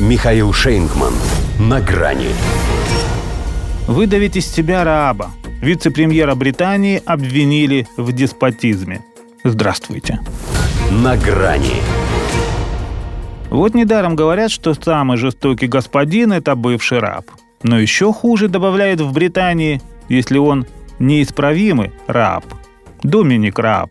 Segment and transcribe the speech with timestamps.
[0.00, 1.12] Михаил Шейнгман.
[1.60, 2.30] На грани.
[3.86, 5.30] Выдавить из себя раба.
[5.62, 9.04] Вице-премьера Британии обвинили в деспотизме.
[9.44, 10.18] Здравствуйте.
[10.90, 11.80] На грани.
[13.50, 17.26] Вот недаром говорят, что самый жестокий господин– это бывший раб.
[17.62, 20.66] Но еще хуже добавляют в Британии, если он
[20.98, 22.44] неисправимый раб.
[23.04, 23.90] Доминик Раб,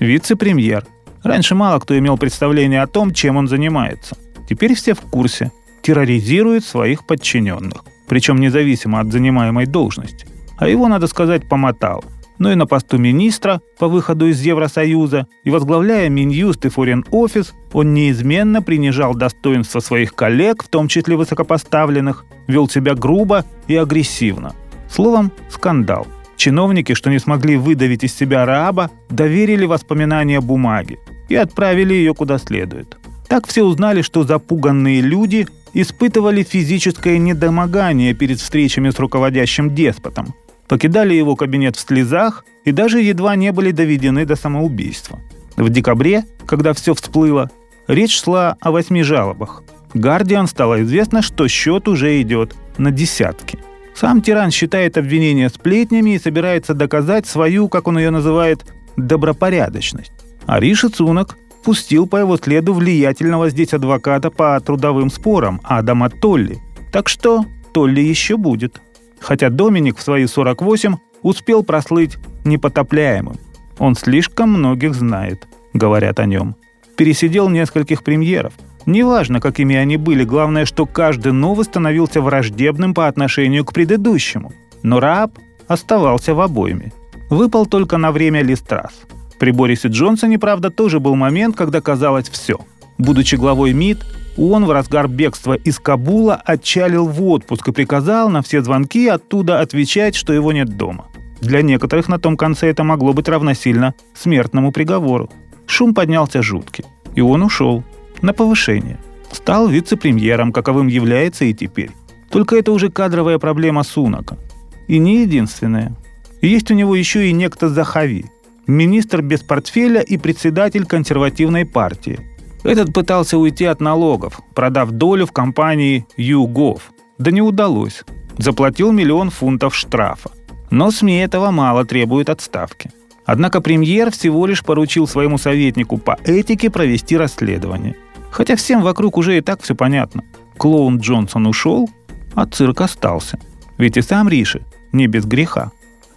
[0.00, 0.86] вице-премьер.
[1.22, 4.16] Раньше мало кто имел представление о том, чем он занимается.
[4.48, 5.52] Теперь все в курсе.
[5.82, 7.84] Терроризирует своих подчиненных.
[8.08, 10.26] Причем независимо от занимаемой должности.
[10.58, 12.04] А его, надо сказать, помотал.
[12.38, 17.54] Но и на посту министра по выходу из Евросоюза и возглавляя Минюст и Форен Офис,
[17.72, 24.54] он неизменно принижал достоинство своих коллег, в том числе высокопоставленных, вел себя грубо и агрессивно.
[24.90, 26.06] Словом, скандал.
[26.36, 30.98] Чиновники, что не смогли выдавить из себя раба, доверили воспоминания бумаги
[31.28, 32.98] и отправили ее куда следует.
[33.32, 40.34] Так все узнали, что запуганные люди испытывали физическое недомогание перед встречами с руководящим деспотом,
[40.68, 45.18] покидали его кабинет в слезах и даже едва не были доведены до самоубийства.
[45.56, 47.50] В декабре, когда все всплыло,
[47.88, 49.62] речь шла о восьми жалобах.
[49.94, 53.58] Гардиан стало известно, что счет уже идет на десятки.
[53.94, 58.66] Сам тиран считает обвинения сплетнями и собирается доказать свою, как он ее называет,
[58.98, 60.12] добропорядочность.
[60.44, 66.58] А Риши Цунок пустил по его следу влиятельного здесь адвоката по трудовым спорам Адама Толли.
[66.92, 68.80] Так что Толли еще будет.
[69.20, 73.36] Хотя Доминик в свои 48 успел прослыть непотопляемым.
[73.78, 76.56] Он слишком многих знает, говорят о нем.
[76.96, 78.52] Пересидел нескольких премьеров.
[78.84, 84.52] Неважно, какими они были, главное, что каждый новый становился враждебным по отношению к предыдущему.
[84.82, 85.38] Но раб
[85.68, 86.92] оставался в обойме.
[87.30, 88.92] Выпал только на время Листрас–
[89.42, 92.60] при Борисе Джонсоне, правда, тоже был момент, когда казалось все.
[92.96, 98.42] Будучи главой МИД, он в разгар бегства из Кабула отчалил в отпуск и приказал на
[98.42, 101.06] все звонки оттуда отвечать, что его нет дома.
[101.40, 105.28] Для некоторых на том конце это могло быть равносильно смертному приговору.
[105.66, 106.84] Шум поднялся жуткий,
[107.16, 107.82] и он ушел
[108.20, 109.00] на повышение.
[109.32, 111.90] Стал вице-премьером, каковым является и теперь.
[112.30, 114.38] Только это уже кадровая проблема Сунака.
[114.86, 115.96] И не единственная.
[116.40, 118.26] Есть у него еще и некто Захави–
[118.66, 122.20] министр без портфеля и председатель консервативной партии.
[122.64, 126.80] Этот пытался уйти от налогов, продав долю в компании YouGov.
[127.18, 128.04] Да не удалось.
[128.38, 130.30] Заплатил миллион фунтов штрафа.
[130.70, 132.90] Но СМИ этого мало требует отставки.
[133.24, 137.96] Однако премьер всего лишь поручил своему советнику по этике провести расследование.
[138.30, 140.24] Хотя всем вокруг уже и так все понятно.
[140.56, 141.90] Клоун Джонсон ушел,
[142.34, 143.38] а цирк остался.
[143.76, 144.62] Ведь и сам Риши
[144.92, 145.72] не без греха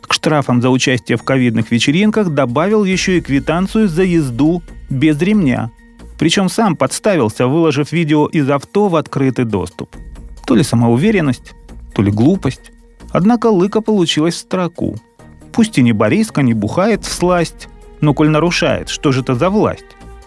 [0.08, 5.72] к штрафам за участие в ковидных вечеринках добавил еще и квитанцию за езду без ремня.
[6.18, 9.96] Причем сам подставился, выложив видео из авто в открытый доступ.
[10.46, 11.54] То ли самоуверенность,
[11.94, 12.72] то ли глупость.
[13.12, 14.96] Однако лыка получилась в строку.
[15.52, 17.70] Пусть и не Бориска, не бухает в сласть,
[18.02, 19.86] но коль нарушает, что же это за власть?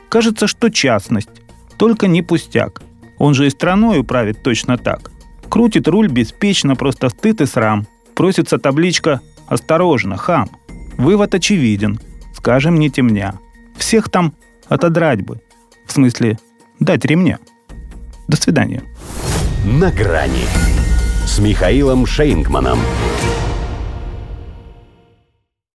[0.09, 1.29] Кажется, что частность,
[1.77, 2.83] только не пустяк.
[3.19, 5.11] Он же и страной управит точно так.
[5.49, 7.87] Крутит руль беспечно, просто стыд и срам.
[8.15, 10.49] Просится табличка Осторожно, хам.
[10.97, 12.01] Вывод очевиден.
[12.35, 13.35] Скажем, не темня.
[13.77, 14.35] Всех там
[14.69, 15.41] отодрать бы.
[15.87, 16.39] В смысле,
[16.81, 17.39] дать ремня.
[18.29, 18.83] До свидания.
[19.65, 20.45] На грани
[21.27, 22.79] с Михаилом Шейнгманом.